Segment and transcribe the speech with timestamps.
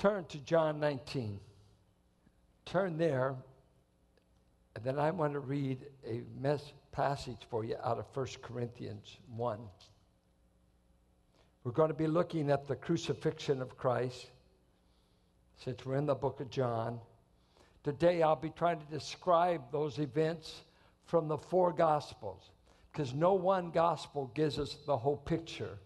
[0.00, 1.38] turn to John 19.
[2.64, 3.34] Turn there,
[4.74, 9.18] and then I want to read a mess, passage for you out of 1 Corinthians
[9.36, 9.58] 1.
[11.64, 14.30] We're going to be looking at the crucifixion of Christ
[15.62, 16.98] since we're in the book of John.
[17.84, 20.62] Today I'll be trying to describe those events
[21.04, 22.48] from the four Gospels
[22.90, 25.76] because no one Gospel gives us the whole picture.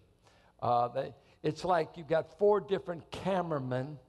[0.61, 1.13] Uh, they,
[1.43, 3.99] it's like you've got four different cameramen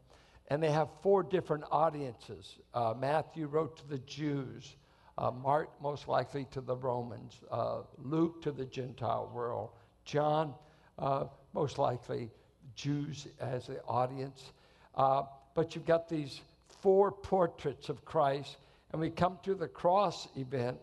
[0.48, 2.58] and they have four different audiences.
[2.72, 4.76] Uh, Matthew wrote to the Jews,
[5.18, 9.70] uh, Mark, most likely, to the Romans, uh, Luke to the Gentile world,
[10.04, 10.54] John,
[10.98, 12.30] uh, most likely,
[12.74, 14.52] Jews as the audience.
[14.94, 15.22] Uh,
[15.54, 16.40] but you've got these
[16.80, 18.58] four portraits of Christ,
[18.92, 20.78] and we come to the cross event.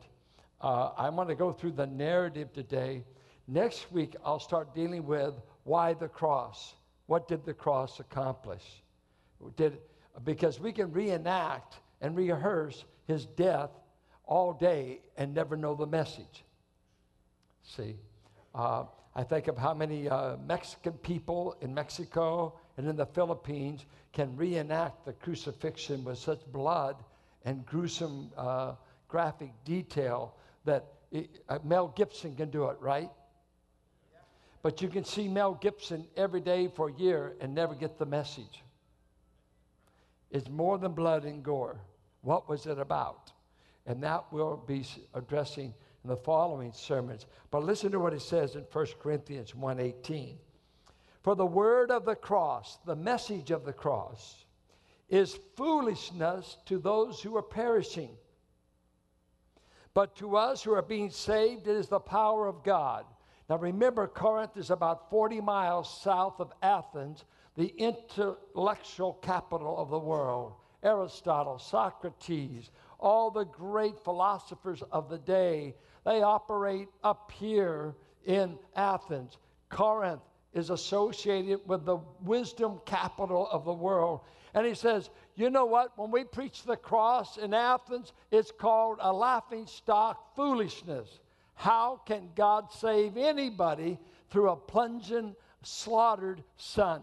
[0.60, 3.04] Uh, I want to go through the narrative today.
[3.48, 5.34] Next week, I'll start dealing with
[5.64, 6.74] why the cross.
[7.06, 8.83] What did the cross accomplish?
[9.56, 9.78] Did,
[10.24, 13.72] because we can reenact and rehearse his death
[14.26, 16.44] all day and never know the message.
[17.64, 17.96] See,
[18.56, 23.86] uh, I think of how many uh, Mexican people in Mexico and in the Philippines
[24.12, 26.96] can reenact the crucifixion with such blood
[27.46, 28.74] and gruesome uh,
[29.08, 33.10] graphic detail that it, uh, Mel Gibson can do it, right?
[34.62, 38.06] But you can see Mel Gibson every day for a year and never get the
[38.06, 38.64] message.
[40.34, 41.80] It's more than blood and gore.
[42.22, 43.32] What was it about?
[43.86, 47.28] And that we'll be addressing in the following sermons.
[47.52, 50.40] But listen to what it says in 1 Corinthians 1:18.
[51.22, 54.44] For the word of the cross, the message of the cross,
[55.08, 58.18] is foolishness to those who are perishing.
[59.94, 63.06] But to us who are being saved, it is the power of God.
[63.50, 67.24] Now remember, Corinth is about 40 miles south of Athens,
[67.56, 70.54] the intellectual capital of the world.
[70.82, 79.38] Aristotle, Socrates, all the great philosophers of the day, they operate up here in Athens.
[79.70, 80.22] Corinth
[80.54, 84.22] is associated with the wisdom capital of the world.
[84.54, 85.98] And he says, you know what?
[85.98, 91.20] When we preach the cross in Athens, it's called a laughing stock foolishness.
[91.56, 94.00] How can God save anybody
[94.30, 97.02] through a plunging, slaughtered son?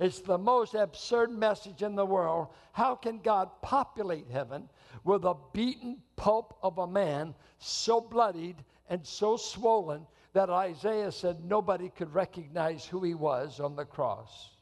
[0.00, 2.48] It's the most absurd message in the world.
[2.72, 4.70] How can God populate heaven
[5.04, 11.44] with a beaten pulp of a man so bloodied and so swollen that Isaiah said
[11.44, 14.52] nobody could recognize who he was on the cross?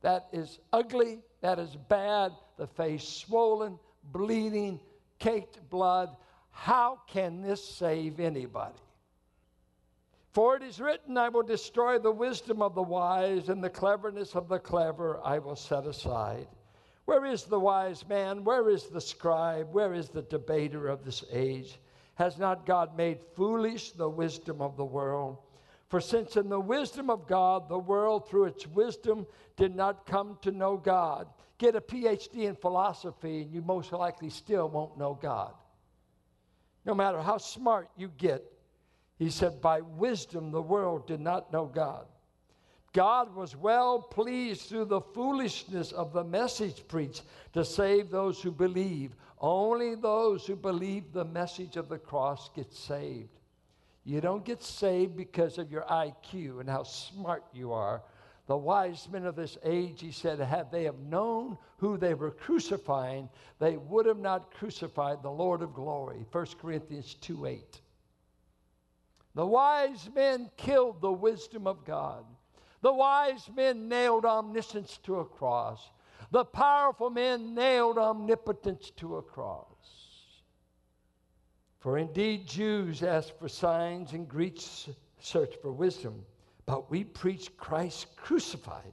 [0.00, 4.80] That is ugly, that is bad, the face swollen, bleeding,
[5.18, 6.16] caked blood.
[6.50, 8.83] How can this save anybody?
[10.34, 14.34] For it is written, I will destroy the wisdom of the wise, and the cleverness
[14.34, 16.48] of the clever I will set aside.
[17.04, 18.42] Where is the wise man?
[18.42, 19.72] Where is the scribe?
[19.72, 21.78] Where is the debater of this age?
[22.16, 25.38] Has not God made foolish the wisdom of the world?
[25.88, 30.36] For since in the wisdom of God, the world through its wisdom did not come
[30.42, 31.28] to know God,
[31.58, 35.52] get a PhD in philosophy, and you most likely still won't know God.
[36.84, 38.50] No matter how smart you get,
[39.18, 42.06] he said, By wisdom the world did not know God.
[42.92, 47.22] God was well pleased through the foolishness of the message preached
[47.52, 49.16] to save those who believe.
[49.40, 53.40] Only those who believe the message of the cross get saved.
[54.04, 58.02] You don't get saved because of your IQ and how smart you are.
[58.46, 62.30] The wise men of this age, he said, had they have known who they were
[62.30, 66.26] crucifying, they would have not crucified the Lord of glory.
[66.30, 67.80] 1 Corinthians 2 8.
[69.34, 72.24] The wise men killed the wisdom of God.
[72.82, 75.90] The wise men nailed omniscience to a cross.
[76.30, 79.66] The powerful men nailed omnipotence to a cross.
[81.80, 86.24] For indeed, Jews ask for signs and Greeks search for wisdom,
[86.66, 88.92] but we preach Christ crucified.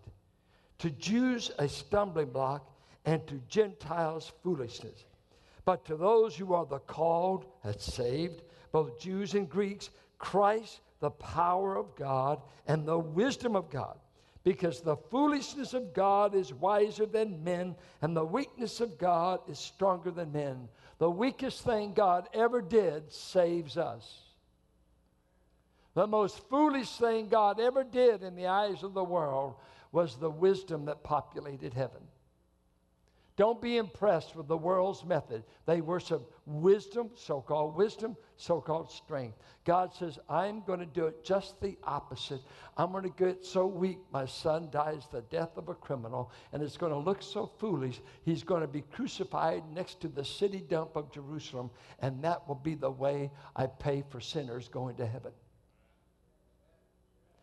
[0.79, 2.69] To Jews, a stumbling block,
[3.05, 5.05] and to Gentiles, foolishness.
[5.65, 9.89] But to those who are the called and saved, both Jews and Greeks,
[10.21, 13.97] Christ, the power of God and the wisdom of God.
[14.43, 19.59] Because the foolishness of God is wiser than men, and the weakness of God is
[19.59, 20.67] stronger than men.
[20.97, 24.21] The weakest thing God ever did saves us.
[25.93, 29.55] The most foolish thing God ever did in the eyes of the world
[29.91, 32.01] was the wisdom that populated heaven.
[33.41, 35.43] Don't be impressed with the world's method.
[35.65, 39.35] They worship wisdom, so called wisdom, so called strength.
[39.65, 42.41] God says, I'm going to do it just the opposite.
[42.77, 46.61] I'm going to get so weak, my son dies the death of a criminal, and
[46.61, 47.99] it's going to look so foolish.
[48.23, 52.53] He's going to be crucified next to the city dump of Jerusalem, and that will
[52.53, 55.31] be the way I pay for sinners going to heaven.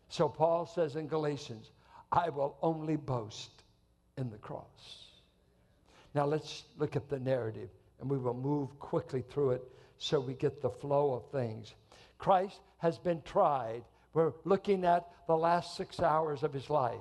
[0.07, 1.71] So Paul says in Galatians,
[2.09, 3.51] I will only boast
[4.17, 5.08] in the cross.
[6.15, 7.69] Now let's look at the narrative
[7.99, 9.63] and we will move quickly through it
[9.97, 11.73] so we get the flow of things.
[12.17, 13.83] Christ has been tried.
[14.13, 16.99] We're looking at the last six hours of his life.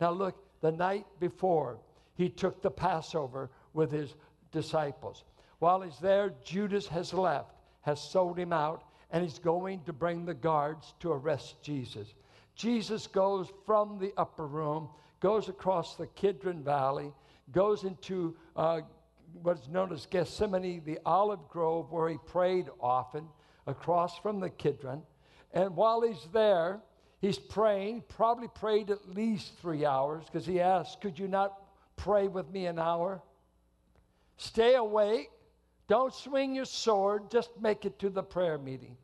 [0.00, 1.78] Now, look, the night before,
[2.14, 4.14] he took the Passover with his
[4.50, 5.24] disciples.
[5.58, 7.52] While he's there, Judas has left,
[7.82, 12.14] has sold him out, and he's going to bring the guards to arrest Jesus.
[12.54, 14.88] Jesus goes from the upper room,
[15.20, 17.12] goes across the Kidron Valley,
[17.52, 18.80] goes into uh,
[19.42, 23.28] what's known as Gethsemane, the olive grove, where he prayed often,
[23.66, 25.02] across from the Kidron.
[25.52, 26.80] And while he's there,
[27.20, 31.60] he's praying, probably prayed at least three hours, because he asked, Could you not
[31.96, 33.22] pray with me an hour?
[34.36, 35.30] Stay awake.
[35.88, 37.30] Don't swing your sword.
[37.30, 38.96] Just make it to the prayer meeting.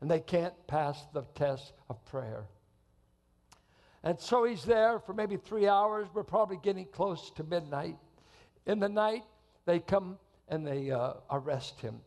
[0.00, 2.46] And they can't pass the test of prayer.
[4.02, 6.08] And so he's there for maybe three hours.
[6.14, 7.96] We're probably getting close to midnight.
[8.66, 9.24] In the night,
[9.66, 10.18] they come
[10.48, 12.00] and they uh, arrest him.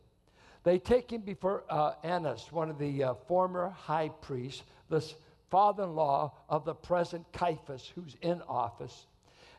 [0.64, 5.04] They take him before uh, Annas, one of the uh, former high priests, the
[5.50, 9.06] father in law of the present Caiaphas, who's in office.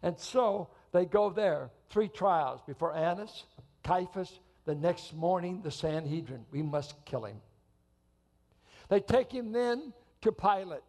[0.04, 3.46] And so they go there, three trials before Annas,
[3.84, 6.44] Caiaphas, the next morning, the Sanhedrin.
[6.52, 7.38] We must kill him.
[8.90, 10.82] They take him then to Pilate.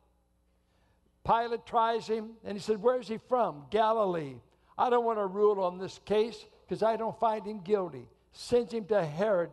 [1.26, 3.64] Pilate tries him and he said, Where's he from?
[3.70, 4.37] Galilee.
[4.78, 8.06] I don't want to rule on this case because I don't find him guilty.
[8.32, 9.50] Sends him to Herod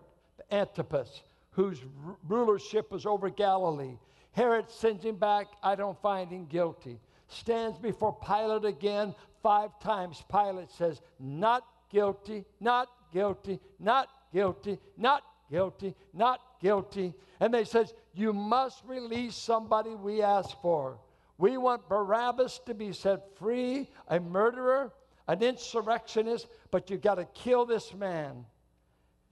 [0.52, 1.22] Antipas,
[1.52, 1.80] whose
[2.28, 3.98] rulership was over Galilee.
[4.34, 5.48] Herod sends him back.
[5.64, 7.00] I don't find him guilty.
[7.28, 10.24] Stands before Pilate again five times.
[10.30, 17.14] Pilate says, Not guilty, not guilty, not guilty, not guilty, not guilty.
[17.40, 20.98] And they says, You must release somebody we ask for.
[21.38, 24.94] We want Barabbas to be set free, a murderer,
[25.28, 28.46] an insurrectionist, but you got to kill this man.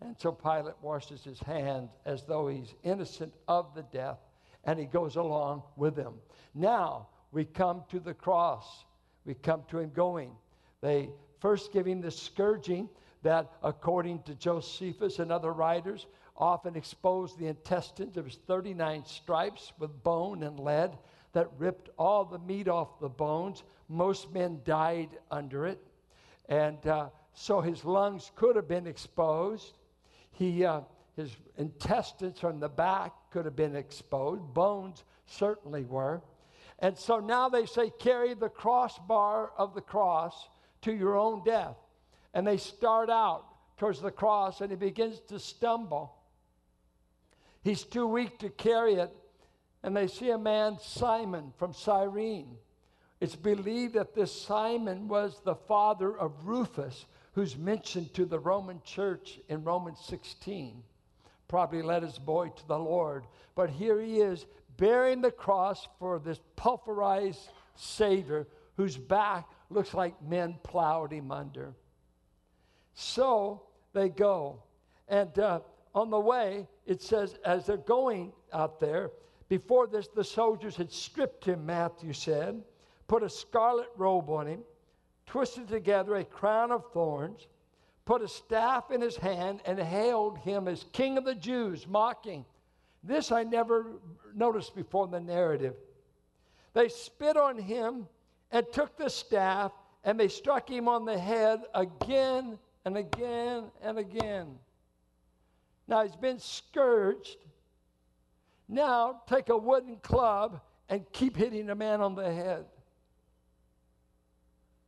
[0.02, 4.18] And so Pilate washes his hands as though he's innocent of the death,
[4.64, 6.16] and he goes along with them.
[6.56, 8.86] Now we come to the cross.
[9.26, 10.32] We come to him going.
[10.82, 11.10] They
[11.40, 12.90] first give him the scourging
[13.22, 19.74] that, according to Josephus and other writers, often exposed the intestines of his 39 stripes
[19.78, 20.98] with bone and lead
[21.34, 23.64] that ripped all the meat off the bones.
[23.88, 25.80] Most men died under it.
[26.50, 29.78] And uh, so his lungs could have been exposed.
[30.32, 30.82] He, uh,
[31.16, 34.42] his intestines from the back could have been exposed.
[34.54, 36.22] Bones certainly were.
[36.80, 40.50] And so now they say, carry the crossbar of the cross
[40.82, 41.78] to your own death.
[42.34, 43.46] And they start out
[43.78, 46.16] towards the cross and he begins to stumble.
[47.64, 49.16] He's too weak to carry it
[49.84, 52.58] and they see a man, Simon from Cyrene.
[53.20, 58.82] It's believed that this Simon was the father of Rufus, who's mentioned to the Roman
[58.84, 60.84] church in Romans 16.
[61.48, 63.26] Probably led his boy to the Lord.
[63.56, 64.46] But here he is
[64.78, 68.48] bearing the cross for this pulverized Savior
[68.78, 71.74] whose back looks like men plowed him under.
[72.94, 74.64] So they go.
[75.08, 75.60] And uh,
[75.94, 79.12] on the way, it says, as they're going out there,
[79.52, 82.64] before this, the soldiers had stripped him, Matthew said,
[83.10, 84.62] put a scarlet robe on him,
[85.26, 87.48] twisted together a crown of thorns,
[88.06, 92.46] put a staff in his hand, and hailed him as King of the Jews, mocking.
[93.04, 94.00] This I never
[94.34, 95.76] noticed before in the narrative.
[96.74, 98.08] They spit on him
[98.54, 99.74] and took the staff
[100.06, 104.58] and they struck him on the head again and again and again.
[105.90, 107.36] Now he's been scourged
[108.72, 112.66] now take a wooden club and keep hitting a man on the head.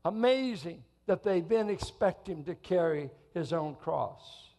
[0.05, 4.49] Amazing that they then expect him to carry his own cross,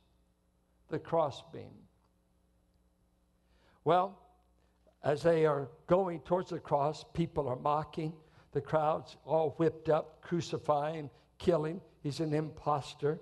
[0.90, 1.72] the crossbeam.
[3.84, 4.18] Well,
[5.02, 8.12] as they are going towards the cross, people are mocking.
[8.52, 11.80] The crowd's all whipped up, crucifying, killing.
[12.02, 13.20] He's an impostor.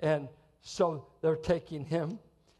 [0.00, 0.28] And
[0.60, 2.18] so they're taking him,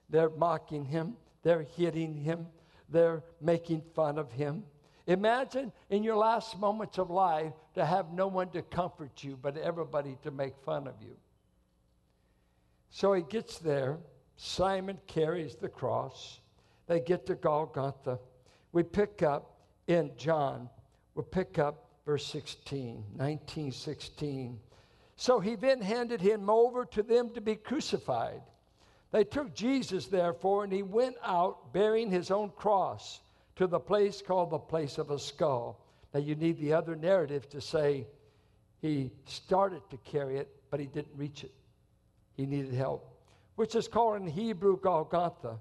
[0.09, 2.47] they're mocking him, they're hitting him,
[2.89, 4.65] they're making fun of him.
[5.07, 9.57] Imagine in your last moments of life to have no one to comfort you, but
[9.57, 11.17] everybody to make fun of you.
[12.91, 13.99] So he gets there.
[14.37, 16.41] Simon carries the cross.
[16.87, 18.19] They get to Golgotha.
[18.73, 20.69] We pick up in John,
[21.15, 24.61] we'll pick up verse 16, 19, 16.
[25.17, 28.43] So he then handed him over to them to be crucified.
[29.13, 33.21] They took Jesus, therefore, and he went out bearing his own cross
[33.57, 35.81] to the place called the place of a skull.
[36.13, 38.07] Now, you need the other narrative to say
[38.81, 41.53] he started to carry it, but he didn't reach it.
[42.37, 43.17] He needed help,
[43.55, 45.59] which is called in Hebrew Golgotha.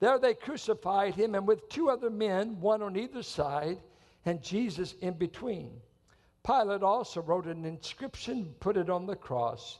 [0.00, 3.78] There they crucified him, and with two other men, one on either side,
[4.24, 5.80] and Jesus in between.
[6.44, 9.78] Pilate also wrote an inscription, put it on the cross.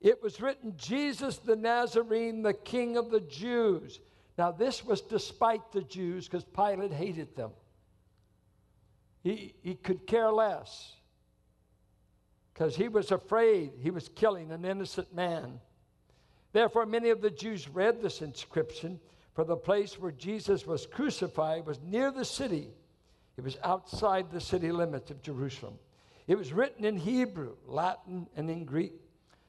[0.00, 4.00] It was written, Jesus the Nazarene, the King of the Jews.
[4.36, 7.50] Now, this was despite the Jews because Pilate hated them.
[9.22, 10.92] He, he could care less
[12.52, 15.60] because he was afraid he was killing an innocent man.
[16.52, 18.98] Therefore, many of the Jews read this inscription,
[19.34, 22.70] for the place where Jesus was crucified was near the city.
[23.36, 25.74] It was outside the city limits of Jerusalem.
[26.26, 28.94] It was written in Hebrew, Latin, and in Greek.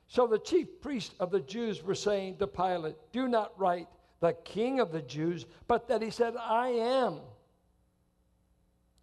[0.08, 3.88] So the chief priests of the Jews were saying to Pilate, Do not write
[4.20, 7.20] the king of the Jews, but that he said, I am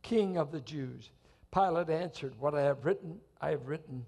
[0.05, 1.11] king of the Jews.
[1.53, 4.07] Pilate answered, What I have written, I have written.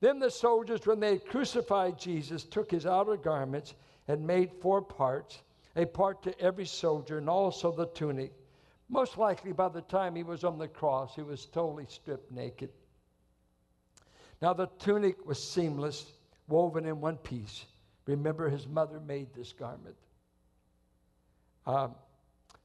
[0.00, 3.74] Then the soldiers, when they had crucified Jesus, took his outer garments
[4.08, 5.42] and made four parts,
[5.76, 8.32] a part to every soldier, and also the tunic.
[8.88, 12.70] Most likely by the time he was on the cross, he was totally stripped naked.
[14.40, 16.12] Now the tunic was seamless,
[16.48, 17.66] woven in one piece.
[18.06, 19.96] Remember, his mother made this garment.
[21.66, 21.94] Um,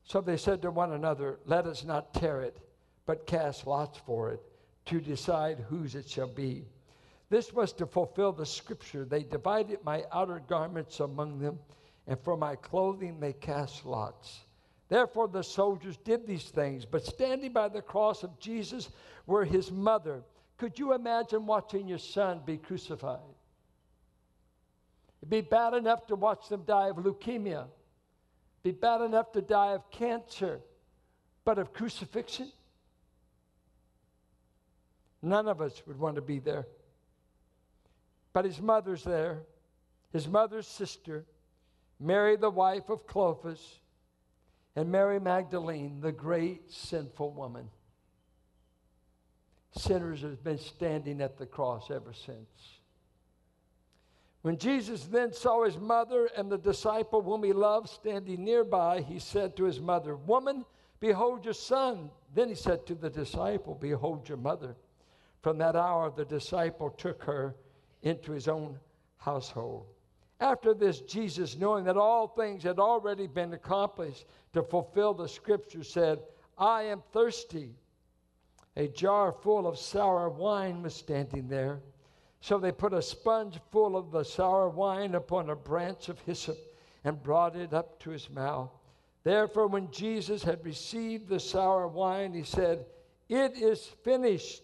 [0.03, 2.57] so they said to one another, Let us not tear it,
[3.05, 4.41] but cast lots for it
[4.85, 6.65] to decide whose it shall be.
[7.29, 9.03] This was to fulfill the scripture.
[9.03, 11.59] They divided my outer garments among them,
[12.07, 14.45] and for my clothing they cast lots.
[14.87, 18.89] Therefore the soldiers did these things, but standing by the cross of Jesus
[19.25, 20.23] were his mother.
[20.57, 23.19] Could you imagine watching your son be crucified?
[25.21, 27.67] It'd be bad enough to watch them die of leukemia
[28.67, 30.59] be bad enough to die of cancer,
[31.45, 32.51] but of crucifixion?
[35.21, 36.67] None of us would want to be there.
[38.33, 39.43] But his mother's there,
[40.11, 41.23] his mother's sister,
[41.97, 43.79] Mary, the wife of Clopas,
[44.75, 47.69] and Mary Magdalene, the great sinful woman.
[49.77, 52.76] Sinners have been standing at the cross ever since.
[54.47, 59.19] When Jesus then saw his mother and the disciple whom he loved standing nearby, he
[59.19, 60.63] said to his mother, Woman,
[61.01, 62.09] behold your son.
[62.33, 64.77] Then he said to the disciple, Behold your mother.
[65.41, 67.57] From that hour, the disciple took her
[68.03, 68.79] into his own
[69.17, 69.87] household.
[70.39, 75.83] After this, Jesus, knowing that all things had already been accomplished to fulfill the scripture,
[75.83, 76.19] said,
[76.57, 77.75] I am thirsty.
[78.77, 81.81] A jar full of sour wine was standing there.
[82.39, 86.57] So they put a sponge full of the sour wine upon a branch of hyssop
[87.03, 88.71] and brought it up to his mouth.
[89.23, 92.85] Therefore, when Jesus had received the sour wine, he said,
[93.27, 94.63] It is finished.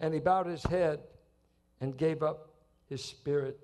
[0.00, 1.00] And he bowed his head
[1.80, 2.48] and gave up
[2.88, 3.58] his spirit.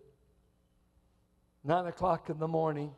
[1.65, 2.93] Nine o'clock in the morning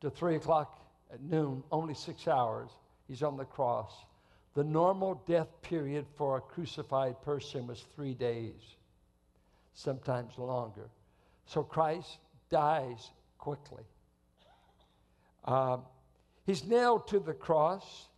[0.00, 0.80] to three o'clock
[1.12, 2.70] at noon, only six hours,
[3.06, 3.92] he's on the cross.
[4.54, 8.60] The normal death period for a crucified person was three days,
[9.72, 10.90] sometimes longer.
[11.46, 12.18] So Christ
[12.50, 13.84] dies quickly.
[15.44, 15.82] Um,
[16.44, 18.08] he's nailed to the cross,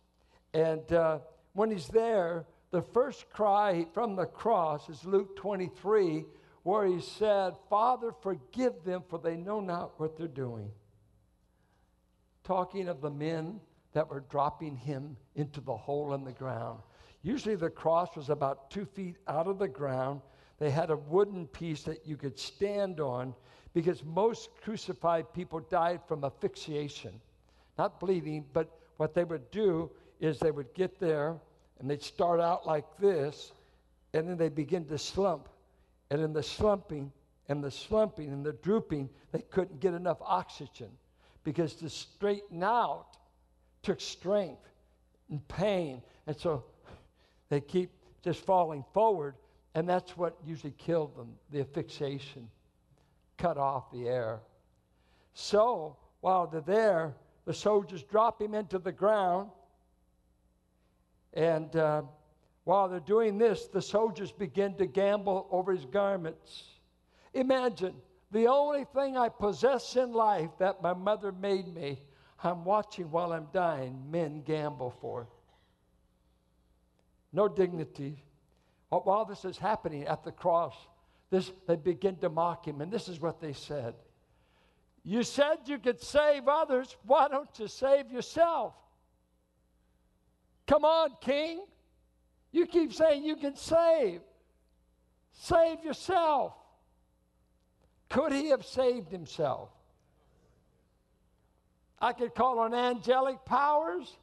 [0.53, 1.19] and uh,
[1.53, 6.25] when he's there, the first cry from the cross is Luke 23,
[6.63, 10.69] where he said, Father, forgive them, for they know not what they're doing.
[12.43, 13.61] Talking of the men
[13.95, 16.81] that were dropping him into the hole in the ground.
[17.23, 20.19] Usually the cross was about two feet out of the ground.
[20.59, 23.33] They had a wooden piece that you could stand on
[23.73, 27.21] because most crucified people died from asphyxiation,
[27.77, 31.37] not bleeding, but what they would do is they would get there
[31.79, 33.53] and they'd start out like this,
[34.13, 35.47] and then they begin to slump.
[36.11, 37.13] And in the slumping
[37.47, 40.89] and the slumping and the drooping, they couldn't get enough oxygen
[41.45, 43.15] because to straighten out,
[43.85, 44.67] took strength
[45.29, 46.01] and pain.
[46.27, 46.63] And so
[47.49, 47.91] they keep
[48.23, 49.35] just falling forward.
[49.75, 52.49] And that's what usually killed them the asphyxiation,
[53.37, 54.39] cut off the air.
[55.33, 57.13] So while they're there,
[57.45, 59.51] the soldiers drop him into the ground.
[61.33, 62.03] And uh,
[62.63, 66.63] while they're doing this, the soldiers begin to gamble over his garments.
[67.33, 67.93] Imagine
[68.31, 71.99] the only thing I possess in life that my mother made me,
[72.43, 75.27] I'm watching while I'm dying men gamble for.
[77.33, 78.23] No dignity.
[78.89, 80.75] While this is happening at the cross,
[81.29, 83.93] this, they begin to mock him, and this is what they said.
[85.03, 86.95] You said you could save others.
[87.05, 88.73] Why don't you save yourself?
[90.65, 91.65] Come on, King.
[92.51, 94.21] You keep saying you can save.
[95.33, 96.53] Save yourself.
[98.09, 99.69] Could he have saved himself?
[101.99, 104.17] I could call on angelic powers.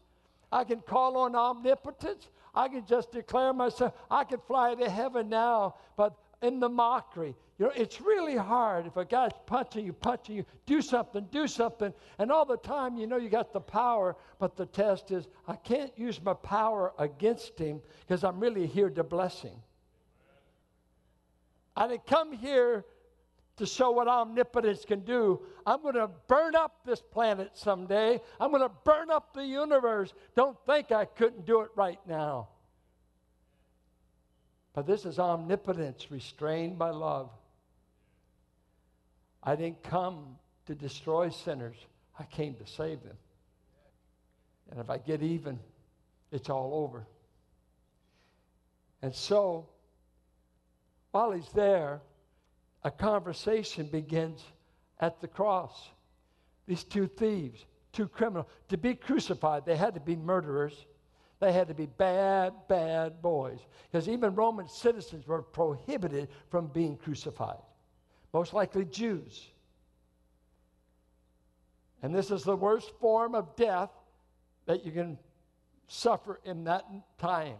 [0.50, 2.29] I can call on omnipotence.
[2.55, 3.95] I can just declare myself.
[4.11, 7.35] I could fly to heaven now, but in the mockery.
[7.59, 11.47] You know, it's really hard if a guy's punching you, punching you, do something, do
[11.47, 15.29] something, and all the time you know you got the power, but the test is
[15.47, 19.57] I can't use my power against him because I'm really here to bless him.
[21.76, 22.85] I didn't come here
[23.62, 25.40] to show what omnipotence can do.
[25.64, 28.21] I'm going to burn up this planet someday.
[28.40, 30.12] I'm going to burn up the universe.
[30.35, 32.49] Don't think I couldn't do it right now.
[34.75, 37.31] But this is omnipotence restrained by love.
[39.45, 41.76] I didn't come to destroy sinners,
[42.19, 43.16] I came to save them.
[44.73, 45.61] And if I get even,
[46.33, 47.07] it's all over.
[49.02, 49.69] And so,
[51.12, 52.00] while he's there,
[52.85, 54.43] a conversation begins
[55.01, 55.89] at the cross.
[56.67, 60.87] These two thieves, two criminals, to be crucified, they had to be murderers.
[61.41, 63.59] They had to be bad, bad boys.
[63.91, 67.59] Because even Roman citizens were prohibited from being crucified,
[68.33, 69.49] most likely Jews.
[72.01, 73.91] And this is the worst form of death
[74.67, 75.19] that you can
[75.89, 76.85] suffer in that
[77.19, 77.57] time.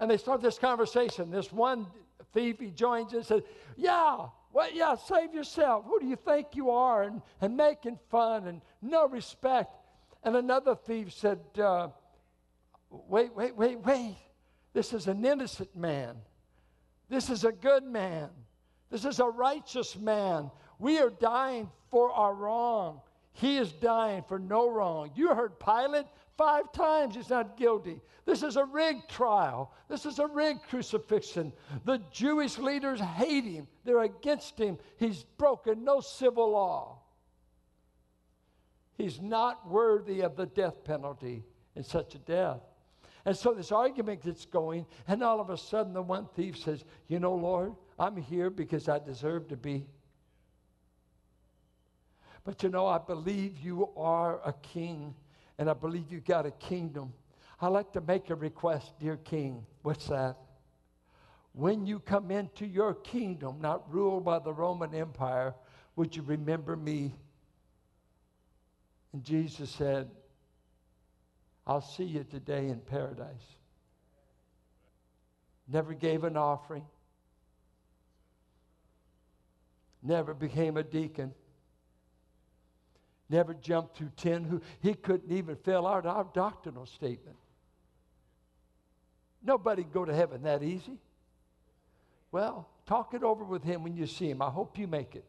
[0.00, 1.30] And they start this conversation.
[1.30, 1.86] This one
[2.32, 3.42] thief, he joins us and says,
[3.76, 5.84] Yeah, well, yeah, save yourself.
[5.86, 7.02] Who do you think you are?
[7.02, 9.70] And, and making fun and no respect.
[10.24, 11.88] And another thief said, uh,
[12.90, 14.16] Wait, wait, wait, wait.
[14.72, 16.16] This is an innocent man.
[17.08, 18.28] This is a good man.
[18.90, 20.50] This is a righteous man.
[20.78, 23.00] We are dying for our wrong.
[23.38, 25.12] He is dying for no wrong.
[25.14, 28.00] You heard Pilate five times he's not guilty.
[28.24, 29.72] This is a rigged trial.
[29.88, 31.52] This is a rigged crucifixion.
[31.84, 34.76] The Jewish leaders hate him, they're against him.
[34.96, 36.98] He's broken no civil law.
[38.96, 41.44] He's not worthy of the death penalty
[41.76, 42.60] in such a death.
[43.24, 46.84] And so this argument gets going, and all of a sudden the one thief says,
[47.06, 49.86] You know, Lord, I'm here because I deserve to be.
[52.44, 55.14] But you know, I believe you are a king,
[55.58, 57.12] and I believe you've got a kingdom.
[57.60, 59.66] I'd like to make a request, dear king.
[59.82, 60.36] What's that?
[61.52, 65.54] When you come into your kingdom, not ruled by the Roman Empire,
[65.96, 67.14] would you remember me?
[69.12, 70.08] And Jesus said,
[71.66, 73.56] I'll see you today in paradise.
[75.66, 76.84] Never gave an offering,
[80.02, 81.34] never became a deacon,
[83.28, 87.36] never jumped through 10 who he couldn't even fill out our doctrinal statement.
[89.42, 90.98] Nobody go to heaven that easy.
[92.32, 94.42] Well, talk it over with him when you see him.
[94.42, 95.24] I hope you make it.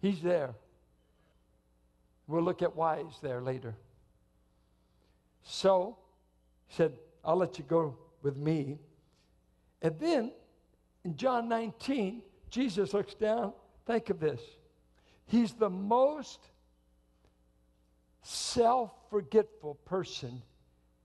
[0.00, 0.54] He's there.
[2.26, 3.74] We'll look at why he's there later.
[5.44, 5.96] So
[6.66, 6.92] he said,
[7.24, 8.78] I'll let you go with me.
[9.80, 10.32] And then
[11.04, 13.52] in John 19, Jesus looks down.
[13.86, 14.40] Think of this.
[15.26, 16.40] He's the most
[18.22, 20.42] self forgetful person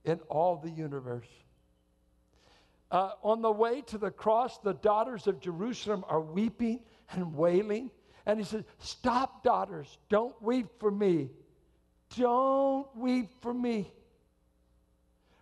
[0.05, 1.27] in all the universe.
[2.89, 6.79] Uh, on the way to the cross, the daughters of Jerusalem are weeping
[7.11, 7.91] and wailing.
[8.25, 9.97] And he says, Stop, daughters.
[10.09, 11.29] Don't weep for me.
[12.17, 13.91] Don't weep for me.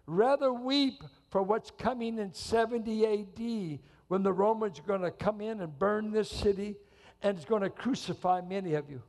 [0.07, 5.41] Rather weep for what's coming in 70 AD when the Romans are going to come
[5.41, 6.75] in and burn this city
[7.21, 9.01] and it's going to crucify many of you.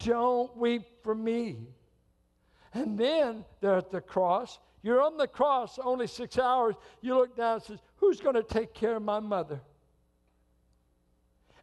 [0.00, 1.56] Don't weep for me.
[2.72, 4.58] And then they're at the cross.
[4.82, 6.74] You're on the cross only six hours.
[7.00, 9.60] You look down and says, Who's going to take care of my mother?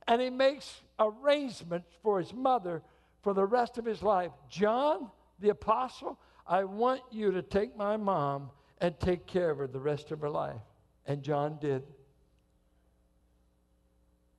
[0.07, 2.83] And he makes arrangements for his mother
[3.23, 4.31] for the rest of his life.
[4.49, 9.67] John, the apostle, I want you to take my mom and take care of her
[9.67, 10.61] the rest of her life.
[11.05, 11.83] And John did.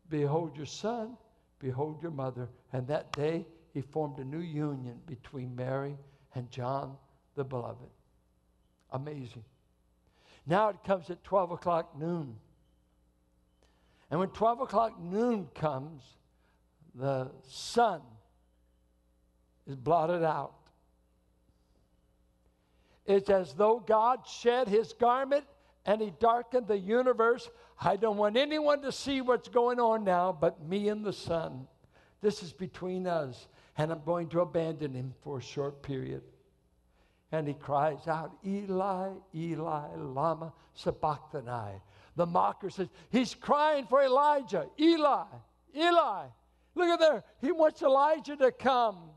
[0.08, 1.16] Behold your son,
[1.58, 2.48] behold your mother.
[2.72, 3.46] And that day
[3.78, 5.96] he formed a new union between Mary
[6.34, 6.96] and John
[7.36, 7.88] the beloved.
[8.90, 9.44] Amazing.
[10.46, 12.34] Now it comes at 12 o'clock noon.
[14.10, 16.02] And when 12 o'clock noon comes,
[16.92, 18.00] the sun
[19.68, 20.56] is blotted out.
[23.06, 25.44] It's as though God shed his garment
[25.86, 27.48] and he darkened the universe.
[27.80, 31.68] I don't want anyone to see what's going on now but me and the Son.
[32.20, 33.46] This is between us,
[33.78, 36.22] and I'm going to abandon him for a short period.
[37.30, 41.80] And he cries out, Eli, Eli, Lama Sabachthani.
[42.16, 44.66] The mocker says, He's crying for Elijah.
[44.80, 45.24] Eli,
[45.76, 46.26] Eli.
[46.74, 47.24] Look at there.
[47.40, 49.10] He wants Elijah to come.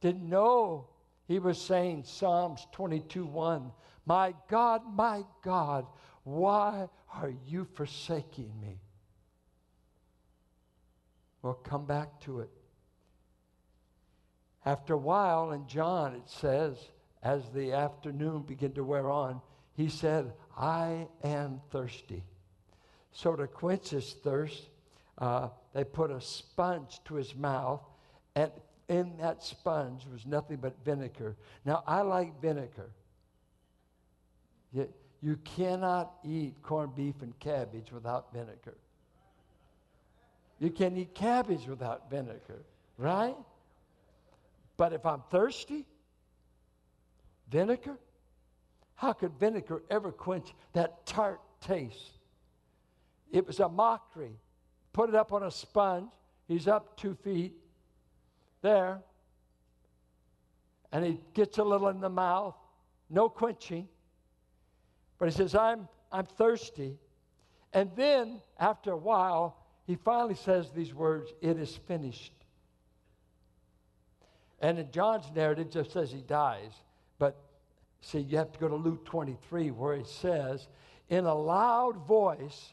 [0.00, 0.88] Didn't know
[1.28, 3.70] he was saying Psalms 22 1.
[4.06, 5.86] My God, my God,
[6.24, 8.80] why are you forsaking me?
[11.42, 12.50] We'll come back to it.
[14.64, 16.76] After a while, in John, it says,
[17.22, 19.40] as the afternoon began to wear on,
[19.74, 22.22] he said, I am thirsty.
[23.12, 24.68] So to quench his thirst,
[25.18, 27.82] uh, they put a sponge to his mouth,
[28.34, 28.50] and
[28.88, 31.36] in that sponge was nothing but vinegar.
[31.64, 32.90] Now, I like vinegar.
[34.72, 34.88] You,
[35.20, 38.76] you cannot eat corned beef and cabbage without vinegar.
[40.58, 42.62] You can't eat cabbage without vinegar,
[42.96, 43.36] right?
[44.82, 45.86] But if I'm thirsty,
[47.48, 47.96] vinegar?
[48.96, 52.18] How could vinegar ever quench that tart taste?
[53.30, 54.32] It was a mockery.
[54.92, 56.10] Put it up on a sponge.
[56.48, 57.54] He's up two feet
[58.60, 58.98] there.
[60.90, 62.56] And he gets a little in the mouth.
[63.08, 63.86] No quenching.
[65.16, 66.98] But he says, I'm, I'm thirsty.
[67.72, 72.32] And then, after a while, he finally says these words, It is finished.
[74.62, 76.70] And in John's narrative, just says he dies.
[77.18, 77.36] But
[78.00, 80.68] see, you have to go to Luke 23, where it says,
[81.08, 82.72] in a loud voice,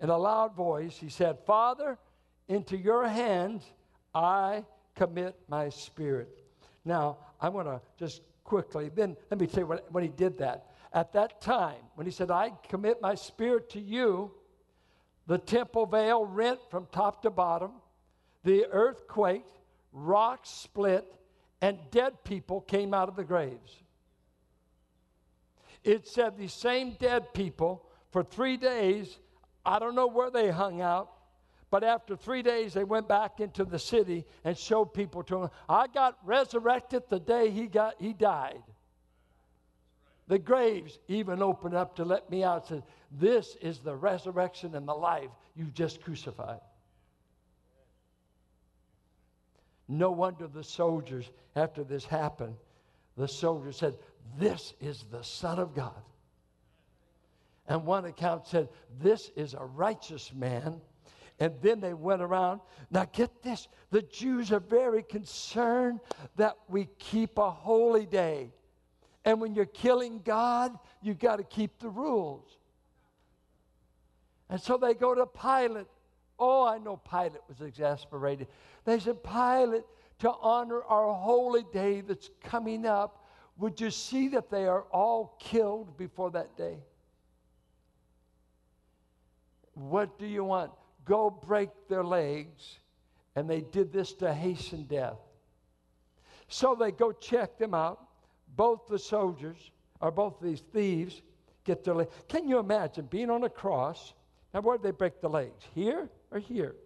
[0.00, 1.98] in a loud voice, he said, Father,
[2.46, 3.64] into your hands
[4.14, 6.44] I commit my spirit.
[6.84, 10.38] Now, I want to just quickly, then let me tell you what, when he did
[10.38, 10.66] that.
[10.92, 14.32] At that time, when he said, I commit my spirit to you,
[15.26, 17.72] the temple veil rent from top to bottom,
[18.42, 19.58] the earth quaked,
[19.92, 21.14] rocks split,
[21.60, 23.82] and dead people came out of the graves.
[25.84, 29.18] It said these same dead people for three days,
[29.64, 31.10] I don't know where they hung out,
[31.70, 35.50] but after three days, they went back into the city and showed people to him.
[35.68, 38.62] I got resurrected the day he, got, he died.
[40.26, 42.66] The graves even opened up to let me out.
[42.66, 46.60] Said, "This is the resurrection and the life you just crucified."
[49.90, 52.54] No wonder the soldiers, after this happened,
[53.16, 53.96] the soldiers said,
[54.38, 56.00] This is the Son of God.
[57.66, 58.68] And one account said,
[59.00, 60.80] This is a righteous man.
[61.40, 62.60] And then they went around.
[62.92, 65.98] Now, get this the Jews are very concerned
[66.36, 68.52] that we keep a holy day.
[69.24, 72.58] And when you're killing God, you've got to keep the rules.
[74.48, 75.88] And so they go to Pilate.
[76.40, 78.48] Oh, I know Pilate was exasperated.
[78.86, 79.84] They said, Pilate,
[80.20, 83.26] to honor our holy day that's coming up,
[83.58, 86.78] would you see that they are all killed before that day?
[89.74, 90.72] What do you want?
[91.04, 92.78] Go break their legs.
[93.36, 95.18] And they did this to hasten death.
[96.48, 98.00] So they go check them out.
[98.56, 101.20] Both the soldiers, or both these thieves,
[101.64, 102.12] get their legs.
[102.28, 104.14] Can you imagine being on a cross?
[104.52, 105.62] Now, where did they break the legs?
[105.74, 106.76] Here or here?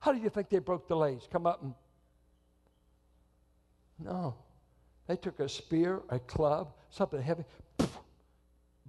[0.00, 1.28] How do you think they broke the legs?
[1.30, 1.74] Come up and.
[3.98, 4.34] No.
[5.06, 7.44] They took a spear, a club, something heavy,
[7.76, 7.98] poof,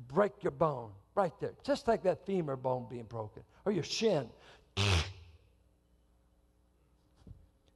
[0.08, 1.54] break your bone right there.
[1.63, 4.30] Just like that femur bone being broken, or your shin.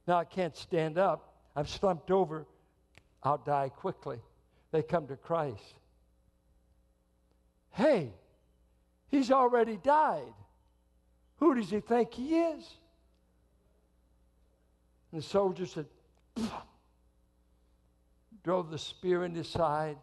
[0.06, 1.34] now I can't stand up.
[1.54, 2.46] I'm slumped over.
[3.22, 4.18] I'll die quickly.
[4.70, 5.74] They come to Christ.
[7.72, 8.12] Hey,
[9.08, 10.34] he's already died.
[11.38, 12.68] Who does he think he is?
[15.12, 15.86] And the soldier said,
[18.44, 19.98] drove the spear in his side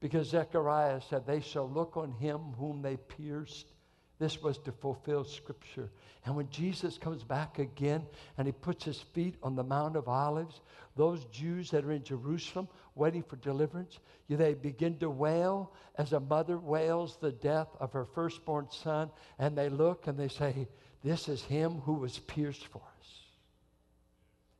[0.00, 3.72] because Zechariah said, They shall look on him whom they pierced.
[4.18, 5.90] This was to fulfill Scripture.
[6.24, 8.06] And when Jesus comes back again
[8.38, 10.60] and he puts his feet on the Mount of Olives,
[10.96, 16.20] those Jews that are in Jerusalem waiting for deliverance, they begin to wail as a
[16.20, 19.10] mother wails the death of her firstborn son.
[19.38, 20.66] And they look and they say,
[21.04, 23.08] This is him who was pierced for us.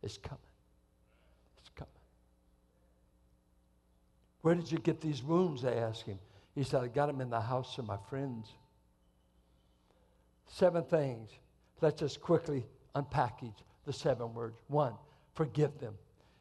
[0.02, 0.38] It's coming.
[1.58, 1.90] It's coming.
[4.42, 5.62] Where did you get these wounds?
[5.62, 6.18] They ask him.
[6.54, 8.48] He said, I got them in the house of my friends.
[10.46, 11.30] Seven things.
[11.80, 14.58] Let's just quickly unpackage the seven words.
[14.68, 14.94] One,
[15.34, 15.94] forgive them.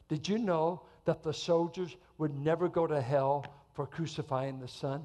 [0.08, 5.04] Did you know that the soldiers would never go to hell for crucifying the Son?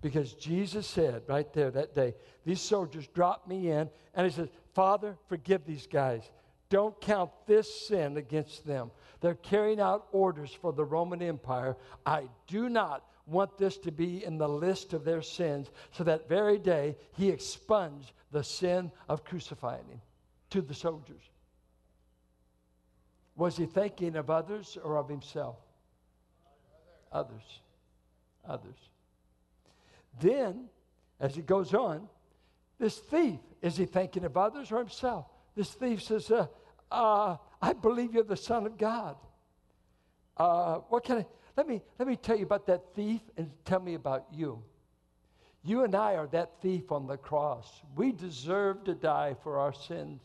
[0.00, 4.50] Because Jesus said right there that day, these soldiers dropped me in, and he said,
[4.74, 6.30] Father, forgive these guys.
[6.68, 8.90] Don't count this sin against them.
[9.20, 11.76] They're carrying out orders for the Roman Empire.
[12.04, 15.70] I do not want this to be in the list of their sins.
[15.92, 20.00] So that very day, he expunged the sin of crucifying him
[20.50, 21.22] to the soldiers.
[23.36, 25.56] Was he thinking of others or of himself?
[27.12, 27.60] Others.
[28.48, 28.90] Others.
[30.20, 30.68] Then,
[31.20, 32.08] as he goes on,
[32.78, 35.26] this thief, is he thinking of others or himself?
[35.54, 36.46] This thief says, uh,
[36.90, 39.16] uh, I believe you're the Son of God.
[40.36, 43.80] Uh, what can I, let me, let me tell you about that thief and tell
[43.80, 44.62] me about you.
[45.62, 47.82] You and I are that thief on the cross.
[47.96, 50.20] We deserve to die for our sins.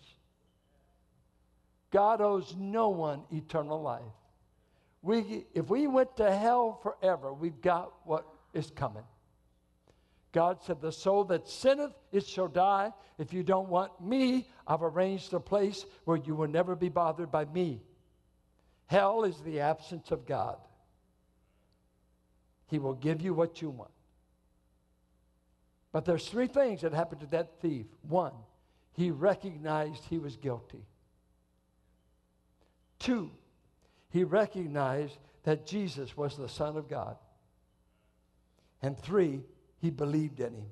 [1.92, 4.02] God owes no one eternal life.
[5.02, 9.04] We, if we went to hell forever, we've got what is coming.
[10.32, 12.94] God said, The soul that sinneth, it shall die.
[13.18, 17.32] If you don't want me, I've arranged a place where you will never be bothered
[17.32, 17.82] by me.
[18.88, 20.58] Hell is the absence of God.
[22.68, 23.92] He will give you what you want.
[25.92, 27.86] But there's three things that happened to that thief.
[28.08, 28.34] One,
[28.94, 30.86] he recognized he was guilty.
[33.02, 33.32] Two,
[34.12, 37.18] he recognized that Jesus was the Son of God.
[38.84, 39.42] And three,
[39.80, 40.66] he believed in him.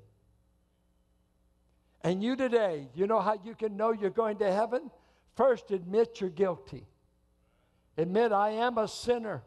[2.01, 4.91] And you today, you know how you can know you're going to heaven?
[5.35, 6.85] First, admit you're guilty.
[7.97, 9.41] Admit, I am a sinner.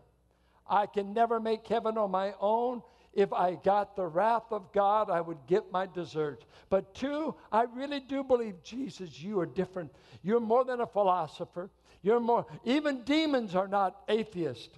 [0.69, 2.83] I can never make heaven on my own.
[3.15, 6.47] If I got the wrath of God, I would get my deserts.
[6.69, 9.93] But two, I really do believe, Jesus, you are different.
[10.23, 11.71] You're more than a philosopher.
[12.03, 14.77] You're more, even demons are not atheists.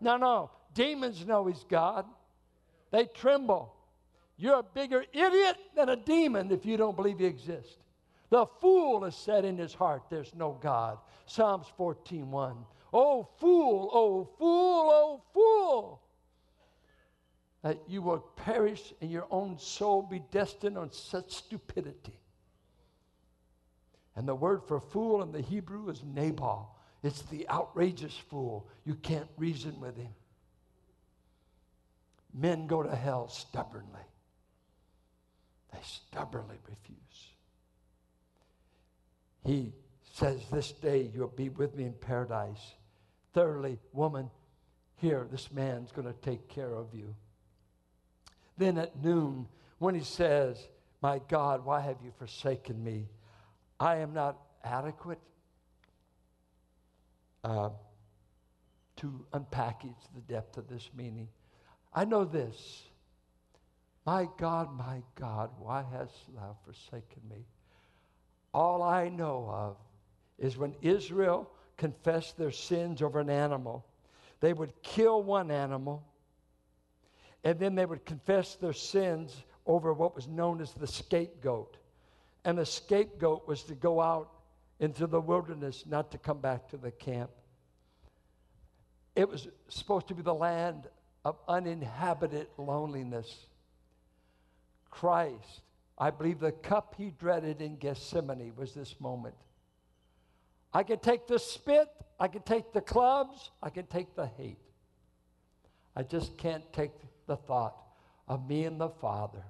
[0.00, 0.50] No, no.
[0.74, 2.06] Demons know He's God,
[2.90, 3.74] they tremble.
[4.36, 7.76] You're a bigger idiot than a demon if you don't believe He exists.
[8.30, 10.96] The fool has said in his heart, There's no God.
[11.26, 12.56] Psalms 14 1.
[12.94, 16.00] Oh, fool, oh, fool, oh, fool.
[17.62, 22.18] That you will perish and your own soul be destined on such stupidity.
[24.16, 26.76] And the word for fool in the Hebrew is Nabal.
[27.02, 28.68] It's the outrageous fool.
[28.84, 30.14] You can't reason with him.
[32.34, 34.00] Men go to hell stubbornly,
[35.72, 37.32] they stubbornly refuse.
[39.44, 39.72] He
[40.12, 42.74] says, This day you'll be with me in paradise.
[43.34, 44.30] Thirdly, woman,
[44.96, 47.14] here, this man's going to take care of you.
[48.56, 49.48] Then at noon,
[49.78, 50.68] when he says,
[51.02, 53.08] My God, why have you forsaken me?
[53.82, 55.18] I am not adequate
[57.42, 57.70] uh,
[58.94, 61.26] to unpackage the depth of this meaning.
[61.92, 62.84] I know this.
[64.06, 67.44] My God, my God, why hast thou forsaken me?
[68.54, 69.76] All I know of
[70.38, 73.84] is when Israel confessed their sins over an animal,
[74.38, 76.06] they would kill one animal,
[77.42, 81.78] and then they would confess their sins over what was known as the scapegoat.
[82.44, 84.30] And the scapegoat was to go out
[84.80, 87.30] into the wilderness, not to come back to the camp.
[89.14, 90.88] It was supposed to be the land
[91.24, 93.46] of uninhabited loneliness.
[94.90, 95.62] Christ,
[95.96, 99.34] I believe the cup he dreaded in Gethsemane was this moment.
[100.74, 104.58] I can take the spit, I can take the clubs, I can take the hate.
[105.94, 106.92] I just can't take
[107.26, 107.76] the thought
[108.26, 109.44] of me and the Father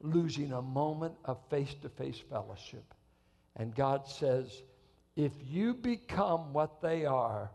[0.00, 2.94] losing a moment of face to face fellowship.
[3.56, 4.62] And God says,
[5.16, 7.50] if you become what they are,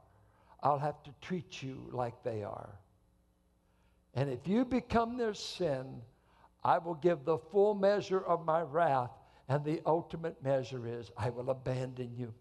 [0.61, 2.79] I'll have to treat you like they are.
[4.13, 6.01] And if you become their sin,
[6.63, 9.11] I will give the full measure of my wrath,
[9.47, 12.33] and the ultimate measure is I will abandon you.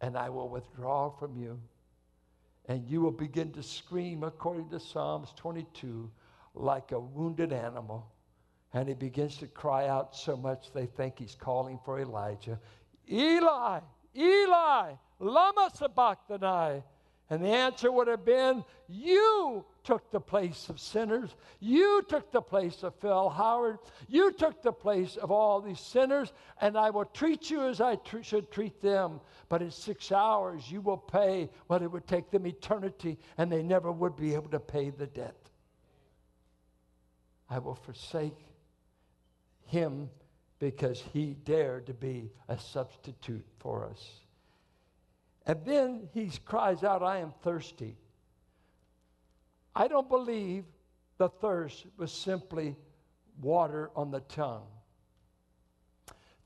[0.00, 1.60] And I will withdraw from you.
[2.68, 6.10] And you will begin to scream, according to Psalms 22,
[6.54, 8.10] like a wounded animal
[8.72, 12.58] and he begins to cry out so much they think he's calling for Elijah.
[13.10, 13.80] Eli,
[14.16, 16.82] Eli, lama sabachthani.
[17.28, 21.34] And the answer would have been, You took the place of sinners.
[21.58, 23.78] You took the place of Phil Howard.
[24.08, 27.96] You took the place of all these sinners, and I will treat you as I
[27.96, 29.20] tr- should treat them.
[29.48, 33.62] But in six hours, you will pay what it would take them eternity, and they
[33.62, 35.50] never would be able to pay the debt.
[37.50, 38.38] I will forsake
[39.66, 40.08] him
[40.58, 44.20] because he dared to be a substitute for us.
[45.46, 47.96] And then he cries out, I am thirsty.
[49.74, 50.64] I don't believe
[51.18, 52.76] the thirst was simply
[53.40, 54.66] water on the tongue.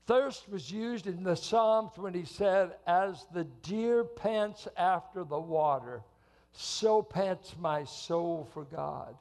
[0.05, 5.39] Thirst was used in the Psalms when he said, As the deer pants after the
[5.39, 6.03] water,
[6.51, 9.15] so pants my soul for God.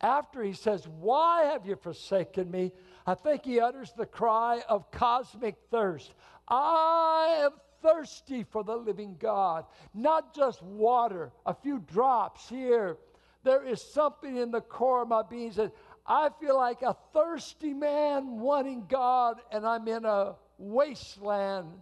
[0.00, 2.72] After he says, Why have you forsaken me?
[3.06, 6.14] I think he utters the cry of cosmic thirst.
[6.48, 12.96] I am thirsty for the living God, not just water, a few drops here.
[13.42, 15.72] There is something in the core of my being that
[16.06, 21.72] I feel like a thirsty man wanting God, and I'm in a wasteland.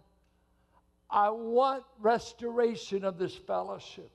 [1.09, 4.11] I want restoration of this fellowship.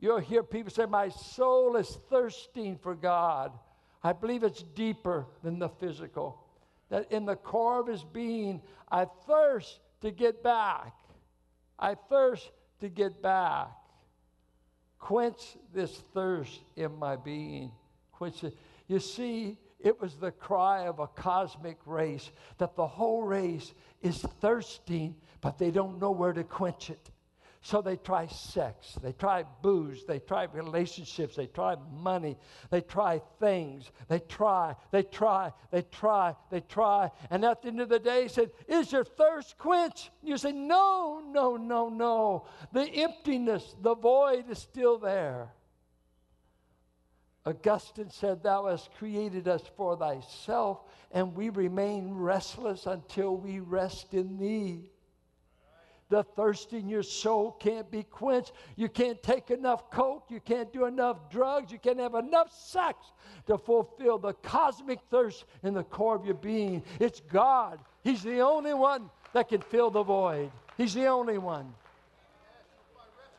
[0.00, 3.52] You'll hear people say, My soul is thirsting for God.
[4.02, 6.42] I believe it's deeper than the physical.
[6.88, 10.94] That in the core of his being, I thirst to get back.
[11.78, 13.68] I thirst to get back.
[14.98, 17.70] Quench this thirst in my being.
[18.12, 18.56] Quench it.
[18.88, 24.18] You see, it was the cry of a cosmic race that the whole race is
[24.40, 27.10] thirsting, but they don't know where to quench it.
[27.62, 32.38] So they try sex, they try booze, they try relationships, they try money,
[32.70, 37.10] they try things, they try, they try, they try, they try.
[37.28, 40.10] And at the end of the day, he said, Is your thirst quenched?
[40.22, 42.46] You say, No, no, no, no.
[42.72, 45.52] The emptiness, the void is still there.
[47.44, 54.14] Augustine said, Thou hast created us for thyself, and we remain restless until we rest
[54.14, 54.90] in thee.
[56.10, 58.50] The thirst in your soul can't be quenched.
[58.74, 60.24] You can't take enough coke.
[60.28, 61.70] You can't do enough drugs.
[61.70, 62.98] You can't have enough sex
[63.46, 66.82] to fulfill the cosmic thirst in the core of your being.
[66.98, 67.78] It's God.
[68.02, 70.50] He's the only one that can fill the void.
[70.76, 71.72] He's the only one.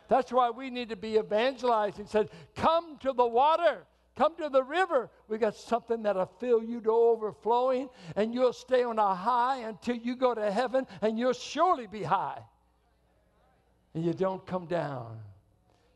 [0.08, 2.06] That's why we need to be evangelizing.
[2.06, 3.84] Said, come to the water.
[4.16, 5.10] Come to the river.
[5.28, 9.96] We got something that'll fill you to overflowing, and you'll stay on a high until
[9.96, 12.44] you go to heaven, and you'll surely be high
[13.94, 15.20] and you don't come down.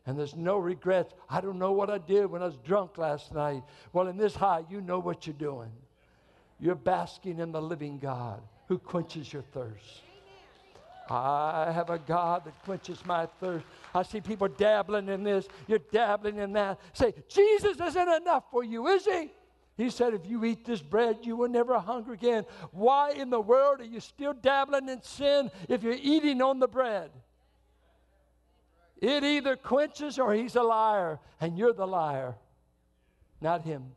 [0.05, 1.13] And there's no regrets.
[1.29, 3.63] I don't know what I did when I was drunk last night.
[3.91, 5.71] Well, in this high, you know what you're doing.
[6.60, 10.01] You're basking in the living God who quenches your thirst.
[11.10, 13.65] I have a God that quenches my thirst.
[13.93, 16.79] I see people dabbling in this, you're dabbling in that.
[16.93, 19.31] Say, Jesus isn't enough for you, is he?
[19.77, 22.45] He said, If you eat this bread, you will never hunger again.
[22.71, 26.67] Why in the world are you still dabbling in sin if you're eating on the
[26.67, 27.12] bread?
[29.01, 32.36] It either quenches or he's a liar, and you're the liar,
[33.41, 33.91] not him.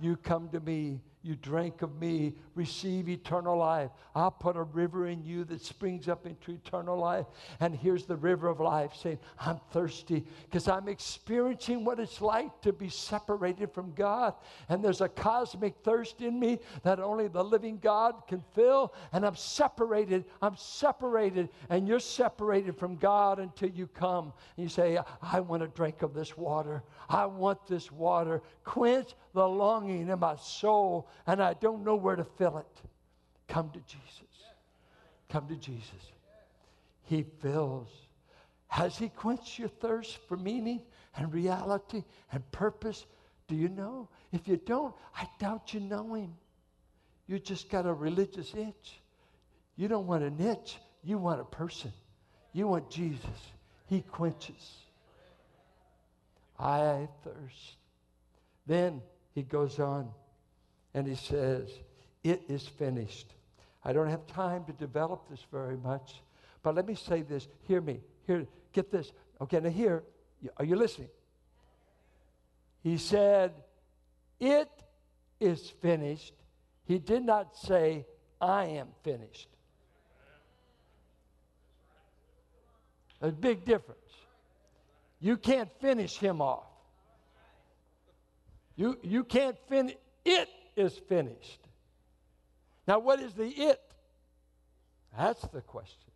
[0.00, 3.90] You come to me you drink of me, receive eternal life.
[4.14, 7.26] I'll put a river in you that springs up into eternal life.
[7.60, 12.60] And here's the river of life saying, I'm thirsty because I'm experiencing what it's like
[12.62, 14.34] to be separated from God.
[14.68, 18.92] And there's a cosmic thirst in me that only the living God can fill.
[19.12, 20.24] And I'm separated.
[20.40, 21.48] I'm separated.
[21.70, 24.32] And you're separated from God until you come.
[24.56, 26.82] And you say, I want a drink of this water.
[27.08, 28.42] I want this water.
[28.64, 32.88] Quench the longing in my soul and I don't know where to fill it.
[33.48, 34.22] Come to Jesus.
[35.28, 36.12] Come to Jesus.
[37.04, 37.88] He fills.
[38.68, 40.82] Has He quenched your thirst for meaning
[41.16, 43.06] and reality and purpose?
[43.48, 44.08] Do you know?
[44.32, 46.34] If you don't, I doubt you know Him.
[47.26, 49.00] You just got a religious itch.
[49.76, 51.92] You don't want an itch, you want a person.
[52.52, 53.52] You want Jesus.
[53.86, 54.76] He quenches.
[56.58, 57.76] I thirst.
[58.66, 59.02] Then
[59.34, 60.08] he goes on
[60.94, 61.68] and he says,
[62.22, 63.34] It is finished.
[63.84, 66.22] I don't have time to develop this very much,
[66.62, 67.48] but let me say this.
[67.66, 68.00] Hear me.
[68.26, 69.12] Here, get this.
[69.40, 70.04] Okay, now here,
[70.56, 71.08] are you listening?
[72.82, 73.52] He said,
[74.38, 74.70] It
[75.40, 76.34] is finished.
[76.84, 78.06] He did not say,
[78.40, 79.48] I am finished.
[83.20, 84.00] A big difference.
[85.20, 86.71] You can't finish him off.
[88.76, 89.96] You, you can't finish.
[90.24, 91.60] It is finished.
[92.86, 93.80] Now, what is the it?
[95.16, 96.10] That's the question.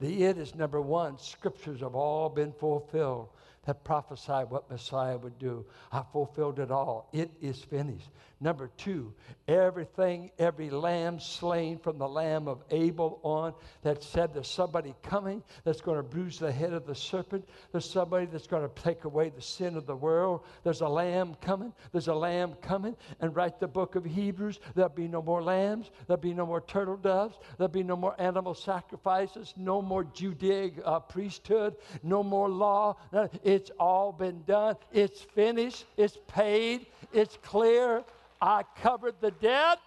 [0.00, 1.18] The it is number one.
[1.18, 3.28] Scriptures have all been fulfilled
[3.64, 5.64] that prophesied what Messiah would do.
[5.92, 7.08] I fulfilled it all.
[7.12, 8.10] It is finished.
[8.44, 9.14] Number two,
[9.48, 15.42] everything, every lamb slain from the lamb of Abel on that said there's somebody coming
[15.64, 17.48] that's going to bruise the head of the serpent.
[17.72, 20.42] There's somebody that's going to take away the sin of the world.
[20.62, 21.72] There's a lamb coming.
[21.90, 22.98] There's a lamb coming.
[23.20, 24.60] And write the book of Hebrews.
[24.74, 25.90] There'll be no more lambs.
[26.06, 27.38] There'll be no more turtle doves.
[27.56, 29.54] There'll be no more animal sacrifices.
[29.56, 31.76] No more Judaic uh, priesthood.
[32.02, 32.98] No more law.
[33.42, 34.76] It's all been done.
[34.92, 35.86] It's finished.
[35.96, 36.88] It's paid.
[37.10, 38.04] It's clear.
[38.40, 39.78] I covered the debt.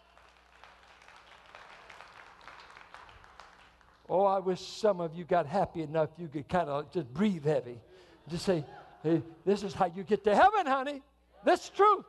[4.10, 7.45] Oh, I wish some of you got happy enough you could kind of just breathe
[7.45, 7.80] heavy.
[8.30, 8.64] Just say,
[9.04, 11.02] hey, this is how you get to heaven, honey.
[11.43, 12.06] This is true.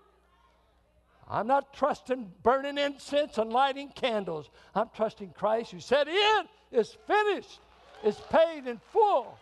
[1.29, 4.49] I'm not trusting burning incense and lighting candles.
[4.75, 7.61] I'm trusting Christ who said, It is finished,
[8.03, 9.39] it's paid in full.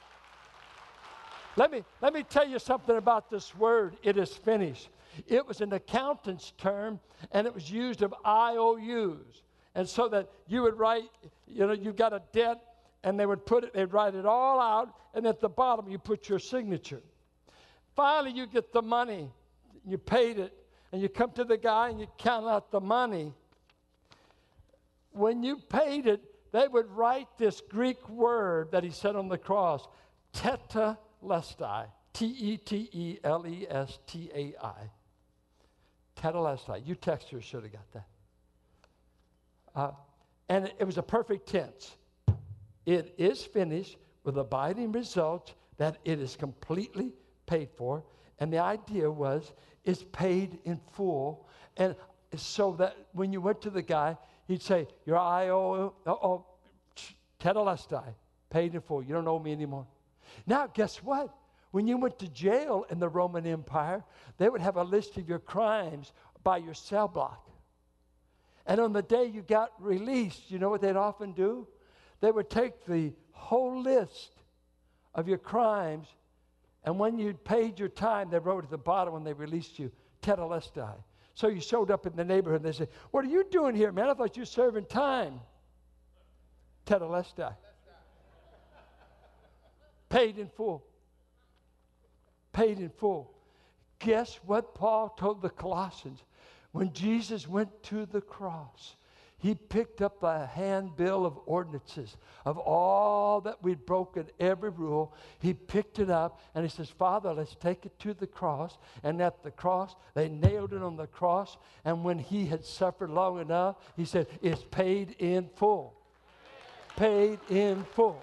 [1.57, 4.88] Let me, let me tell you something about this word, it is finished.
[5.26, 7.00] It was an accountant's term,
[7.32, 9.42] and it was used of IOUs.
[9.74, 11.04] And so that you would write,
[11.46, 12.60] you know, you've got a debt,
[13.04, 15.98] and they would put it, they'd write it all out, and at the bottom you
[15.98, 17.02] put your signature.
[17.94, 19.30] Finally, you get the money,
[19.86, 20.52] you paid it,
[20.92, 23.32] and you come to the guy and you count out the money.
[25.12, 29.38] When you paid it, they would write this Greek word that he said on the
[29.38, 29.86] cross,
[30.34, 34.90] tetelestai, T E T E L E S T A I.
[36.20, 36.86] Tetelestai.
[36.86, 38.06] You texters should have got that.
[39.74, 39.90] Uh,
[40.48, 41.96] and it, was a perfect tense.
[42.86, 47.12] It is finished with abiding results that it is completely
[47.46, 48.02] paid for.
[48.38, 49.52] And the idea was
[49.84, 51.46] it's paid in full.
[51.76, 51.94] And
[52.34, 54.16] so that when you went to the guy,
[54.48, 56.46] he'd say, Your IO, oh,
[57.40, 58.14] tetelestai,
[58.50, 59.02] paid in full.
[59.02, 59.86] You don't owe me anymore.
[60.46, 61.34] Now, guess what?
[61.70, 64.04] When you went to jail in the Roman Empire,
[64.38, 66.12] they would have a list of your crimes
[66.42, 67.48] by your cell block.
[68.66, 71.66] And on the day you got released, you know what they'd often do?
[72.20, 74.32] They would take the whole list
[75.14, 76.08] of your crimes,
[76.84, 79.90] and when you'd paid your time, they wrote at the bottom when they released you,
[80.22, 80.94] Tetelestai.
[81.34, 83.92] So you showed up in the neighborhood and they said, What are you doing here,
[83.92, 84.08] man?
[84.08, 85.40] I thought you were serving time.
[86.86, 87.54] Tetelestai.
[90.08, 90.84] Paid in full
[92.57, 93.30] paid in full.
[93.98, 96.22] Guess what Paul told the Colossians?
[96.72, 98.96] When Jesus went to the cross,
[99.38, 105.14] he picked up a handbill of ordinances of all that we'd broken, every rule.
[105.38, 108.78] He picked it up and he says, Father, let's take it to the cross.
[109.02, 111.59] And at the cross, they nailed it on the cross.
[111.84, 115.92] And when he had suffered long enough, he said, It's paid in full.
[116.96, 118.22] Paid in full.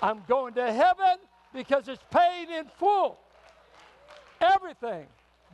[0.00, 1.18] I'm going to heaven
[1.52, 3.18] because it's paid in full.
[4.40, 5.06] Everything.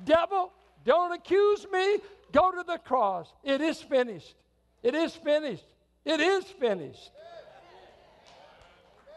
[0.05, 0.53] Devil,
[0.85, 1.99] don't accuse me.
[2.33, 3.33] Go to the cross.
[3.43, 4.35] It is finished.
[4.83, 5.65] It is finished.
[6.05, 7.11] It is finished.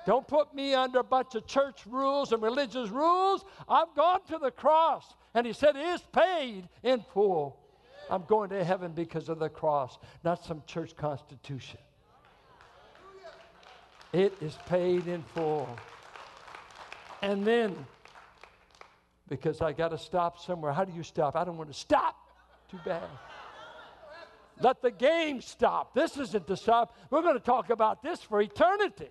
[0.06, 3.44] Don't put me under a bunch of church rules and religious rules.
[3.68, 5.04] I've gone to the cross.
[5.34, 7.60] And he said, It is paid in full.
[8.10, 11.80] I'm going to heaven because of the cross, not some church constitution.
[14.14, 15.68] It is paid in full.
[17.22, 17.86] And then,
[19.28, 21.36] because I got to stop somewhere, how do you stop?
[21.36, 22.16] I don't want to stop.
[22.70, 23.08] Too bad.
[24.60, 25.94] Let the game stop.
[25.94, 26.96] This isn't to stop.
[27.10, 29.10] We're going to talk about this for eternity.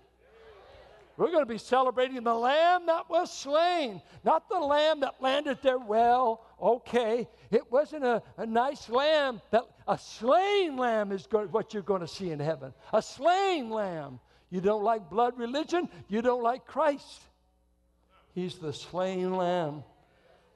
[1.17, 5.59] We're going to be celebrating the lamb that was slain, not the lamb that landed
[5.63, 6.45] there well.
[6.61, 9.41] Okay, it wasn't a, a nice lamb.
[9.51, 12.75] That a slain lamb is what you're going to see in heaven.
[12.93, 14.21] A slain lamb.
[14.51, 15.89] You don't like blood religion.
[16.09, 17.23] You don't like Christ.
[18.37, 19.83] He's the slain lamb.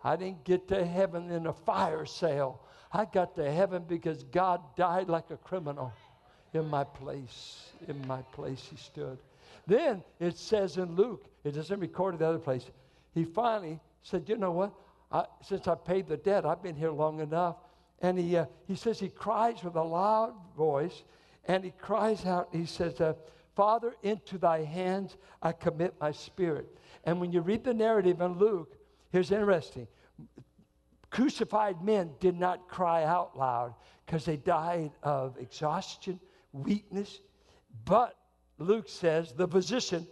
[0.05, 2.61] I didn't get to heaven in a fire sale.
[2.93, 5.91] I got to heaven because God died like a criminal
[6.53, 7.71] in my place.
[7.89, 9.17] In my place, He stood.
[9.67, 12.67] Then it says in Luke, it doesn't record it the other place,
[13.15, 14.75] he finally said, You know what?
[15.11, 17.57] I, since I paid the debt, I've been here long enough.
[18.03, 21.03] And he, uh, he says he cries with a loud voice,
[21.47, 23.15] and he cries out, he says, uh,
[23.57, 26.69] Father, into thy hands I commit my spirit.
[27.05, 28.77] And when you read the narrative in Luke,
[29.11, 29.87] here's interesting.
[31.11, 33.75] Crucified men did not cry out loud
[34.07, 36.21] because they died of exhaustion,
[36.53, 37.21] weakness.
[37.85, 38.17] But
[38.59, 40.07] Luke says, the physician,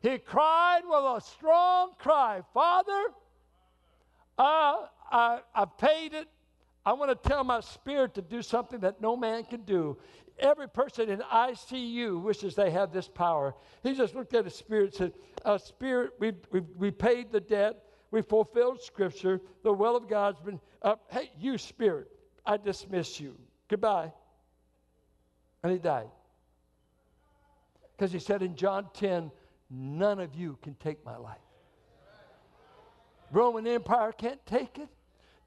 [0.00, 3.04] he cried with a strong cry, Father,
[4.38, 6.28] uh, I, I paid it.
[6.88, 9.98] I want to tell my spirit to do something that no man can do.
[10.38, 13.54] Every person in ICU wishes they had this power.
[13.82, 15.12] He just looked at his spirit and said,
[15.44, 17.84] uh, Spirit, we, we, we paid the debt.
[18.10, 19.38] We fulfilled Scripture.
[19.64, 22.08] The will of God's been, uh, hey, you spirit,
[22.46, 23.36] I dismiss you.
[23.68, 24.10] Goodbye.
[25.62, 26.08] And he died.
[27.98, 29.30] Because he said in John 10,
[29.68, 31.36] none of you can take my life.
[33.30, 34.88] Roman Empire can't take it.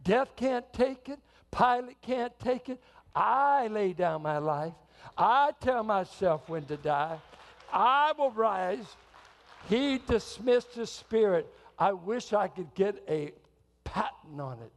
[0.03, 1.19] Death can't take it.
[1.51, 2.81] Pilate can't take it.
[3.13, 4.73] I lay down my life.
[5.17, 7.19] I tell myself when to die.
[7.71, 8.85] I will rise.
[9.69, 11.51] He dismissed his spirit.
[11.77, 13.33] I wish I could get a
[13.83, 14.71] patent on it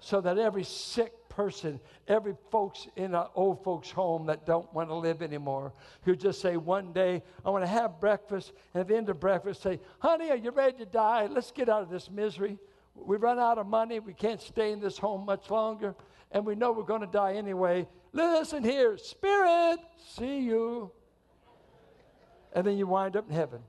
[0.00, 4.88] so that every sick person, every folks in an old folks home that don't want
[4.88, 5.72] to live anymore,
[6.02, 9.18] who just say one day, I want to have breakfast, and at the end of
[9.18, 11.26] breakfast say, honey, are you ready to die?
[11.30, 12.58] Let's get out of this misery.
[12.94, 14.00] We run out of money.
[14.00, 15.94] We can't stay in this home much longer,
[16.30, 17.88] and we know we're going to die anyway.
[18.12, 19.78] Listen here, Spirit,
[20.14, 20.90] see you.
[22.54, 23.60] And then you wind up in heaven.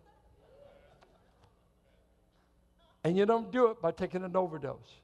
[3.05, 4.99] And you don't do it by taking an overdose.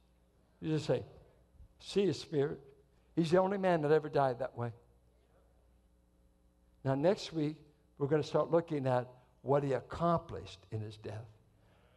[0.61, 1.03] You just say,
[1.79, 2.59] See his spirit.
[3.15, 4.71] He's the only man that ever died that way.
[6.83, 7.55] Now, next week,
[7.97, 9.07] we're going to start looking at
[9.41, 11.25] what he accomplished in his death.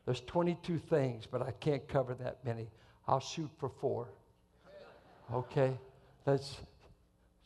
[0.04, 2.68] There's 22 things, but I can't cover that many.
[3.06, 4.08] I'll shoot for four.
[5.32, 5.78] Okay?
[6.26, 6.58] Let's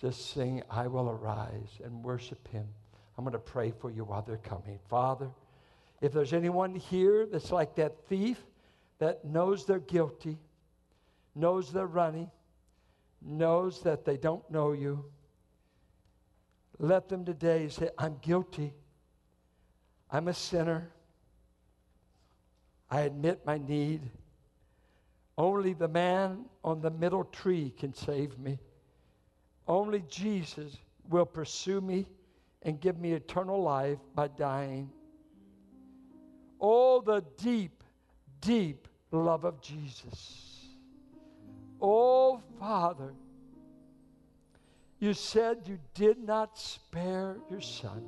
[0.00, 2.66] just sing, I will arise and worship him.
[3.16, 4.78] I'm going to pray for you while they're coming.
[4.88, 5.30] Father,
[6.00, 8.38] if there's anyone here that's like that thief
[8.98, 10.38] that knows they're guilty,
[11.34, 12.30] knows they're running,
[13.22, 15.04] knows that they don't know you,
[16.78, 18.74] let them today say, I'm guilty.
[20.10, 20.90] I'm a sinner.
[22.90, 24.00] I admit my need.
[25.38, 28.58] Only the man on the middle tree can save me.
[29.68, 30.76] Only Jesus
[31.08, 32.06] will pursue me
[32.62, 34.90] and give me eternal life by dying.
[36.60, 37.82] Oh, the deep,
[38.40, 40.68] deep love of Jesus.
[41.80, 43.12] Oh, Father,
[44.98, 48.02] you said you did not spare your son.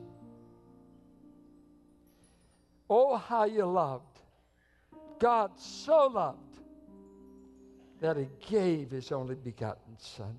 [2.88, 4.17] Oh, how you loved.
[5.18, 6.60] God so loved
[8.00, 10.38] that he gave his only begotten son.